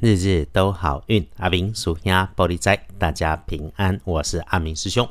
[0.00, 1.26] 日日都好运。
[1.38, 4.00] 阿明属兄玻璃仔，大家平安。
[4.04, 5.08] 我是阿明师兄，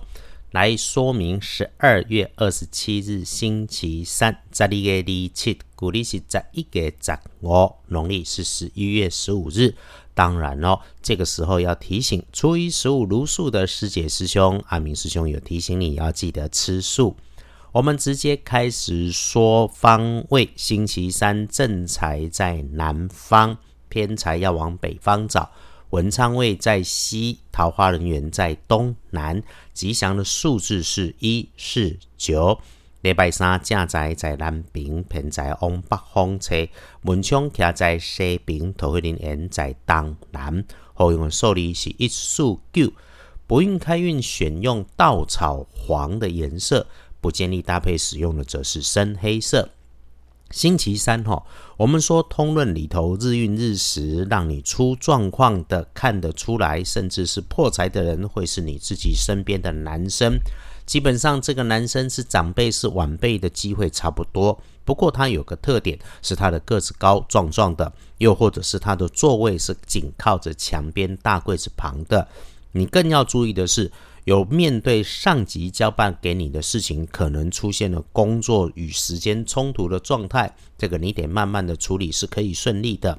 [0.52, 9.75] 来说明十二月二十七日星期三，十二月二七，古历是十一月十五，农历是十一月十五日。
[10.13, 17.17] 当然哦，这个时候要提醒初一十五如素的师姐师兄，阿明师兄有提醒你要记得吃素。
[17.73, 23.57] 我们直接开始说方位，星期三正财在南方，
[23.89, 25.49] 偏财要往北方找。
[25.91, 29.41] 文昌位在西，桃花人员在东南。
[29.73, 32.59] 吉祥的数字是一、四、九。
[33.02, 36.67] 礼拜三正财在南边，偏财往北方车。
[37.03, 40.65] 门窗徛在西边，桃花人缘在东南。
[40.93, 42.43] 好用的数字是一、四、
[42.73, 42.91] 九。
[43.45, 46.85] 不运开运选用稻草黄的颜色。
[47.21, 49.70] 不建议搭配使用的则是深黑色。
[50.51, 51.43] 星期三哈，
[51.75, 60.39] 我们说通论里头日运日时，让你出状况的看得出来，甚至是破财的人会是你自己身边的男生。
[60.85, 64.58] 基本上这个男生是长辈是晚辈的机会差不多。
[64.86, 72.26] 不过他有个特点是他的个子高壮壮的，又或者是他的座位是紧靠着墙边大柜子旁的。
[72.72, 73.92] 你更要注意的是。
[74.26, 83.18] 有面对上级交办给你的事情，可能出现了工作与时间冲突的状态，这个你得慢慢的处理，是可以顺利的。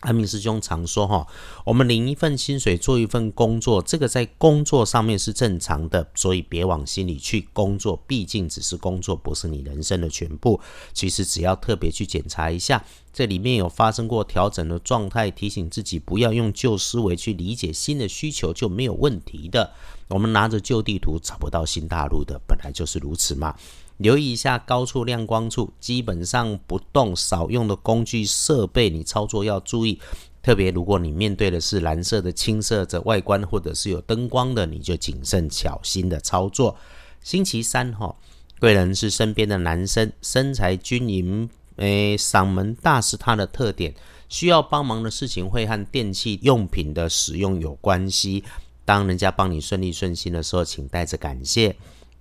[0.00, 1.26] 阿明师兄常说哈，
[1.64, 7.48] 我们领一份薪水做一份工作，这个在工作上面是正常的，所以别往心里去。
[7.52, 10.60] 工作毕竟只是工作，不是你人生的全部。
[10.92, 19.72] 其实只要特别去检查一下，这里面有发生过调整的状态，提醒自己不要用旧思维去理解新的需求，就没有问题的。
[20.06, 23.54] 我们拿着旧地图找不到新大陆的，本来就是如此嘛。
[23.98, 30.00] 留意一下高处亮光处，基本上不动少用的工具设备，你操作要注意。
[30.40, 36.76] 特别如果你面对的是蓝色的青色的外观，或者是有灯光的，你就谨慎小心的操作。
[37.22, 38.14] 星期三哈，
[38.60, 43.92] 贵人是身边的男生，身材均匀，诶，嗓门大是他的特点。
[44.28, 48.44] 需要帮忙的事情会和电器用品的使用有关系。
[48.84, 51.74] 当人家帮你顺利顺心的时候，请带着感谢。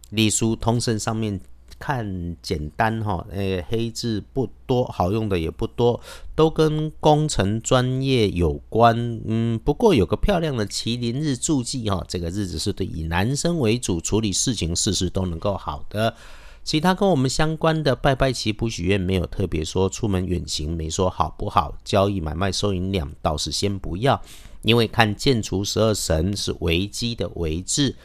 [0.10, 1.40] 隶书通胜上面。
[1.80, 6.00] 看简单哈，诶，黑字不多，好用的也不多，
[6.36, 9.22] 都跟工程专业有关。
[9.26, 16.16] 嗯，不过有个漂亮的麒麟日注记哈，这个日子是对以男生为主，处理事情事事都能够好的。
[16.64, 24.22] 其他跟我们相关的拜拜祈福许愿没有特别说，出门远行没说好不好，交易买卖收银两倒是先不要，
[24.64, 27.96] 因为看建除十二神是危机的危字。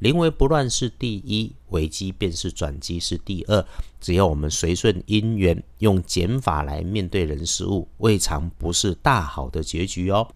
[0.00, 3.64] 临危不乱是第一，危机便是转机是第二。
[4.00, 10.28] 只要我们随顺因缘，用减法来面对人事物，未尝不是大好的结局哦。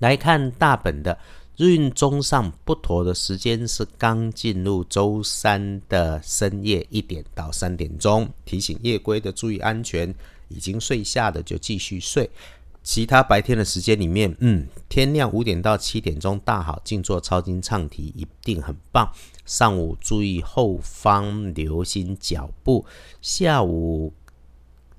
[0.00, 1.18] 来看大本的
[1.56, 10.14] 日运中上不妥的时间是刚进入周三的深夜一点到三点钟，提醒夜归的注意安全，
[10.48, 12.28] 已经睡下的就继续睡。
[12.86, 19.10] 其他白天的时间里面，嗯，天亮五点到七点钟大好，静坐抄经唱题一定很棒。
[19.44, 22.86] 上午注意后方，留心脚步。
[23.20, 24.12] 下午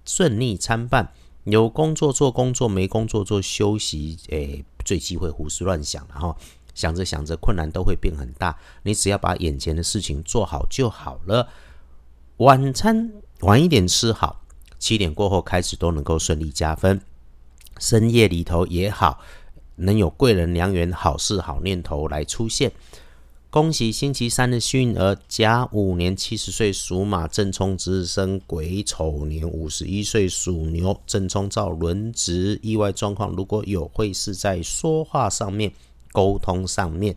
[0.04, 1.14] 顺利参半，
[1.46, 4.18] 有工作做工作，没工作做休息。
[4.28, 6.36] 诶，最忌讳胡思乱想了哈，
[6.76, 8.60] 想着想着困难都会变很大。
[8.84, 11.48] 你只要把眼前的事情做好就好了。
[12.38, 14.42] 晚餐晚一点吃好，
[14.78, 17.00] 七点过后开始都能够顺利加分。
[17.80, 19.22] 深夜里头也好，
[19.76, 22.72] 能有贵人良缘、好事好念头来出现。
[23.50, 32.60] 恭喜星期三的幸运儿，甲午年七十岁属马正冲值日生，癸丑年五十一岁属牛正冲照轮值。
[32.62, 35.72] 意外状况如果有，会是在说话上面、
[36.12, 37.16] 沟通上面。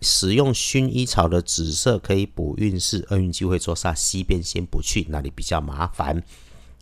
[0.00, 6.22] 使用薰衣草的紫色可以补运势，厄运机会坐煞西边先不去，那里比较麻烦。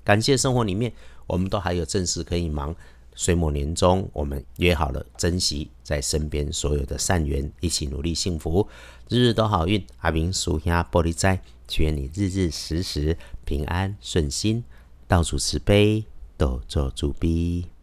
[0.02, 0.92] 感谢生活里面，
[1.26, 2.74] 我们都还有正事可以忙。
[3.14, 8.68] 岁末年终，我们约好了珍惜在身边所有的善缘，一起努力幸福，
[9.08, 9.84] 日日都好运。
[9.98, 11.40] 阿明属下玻璃斋，
[11.78, 14.64] 愿你日日时时平安顺心，
[15.06, 16.04] 到处慈悲，
[16.36, 17.73] 都做主逼。